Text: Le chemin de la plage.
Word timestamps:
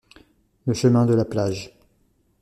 Le 0.65 0.73
chemin 0.73 1.05
de 1.05 1.13
la 1.13 1.25
plage. 1.25 1.77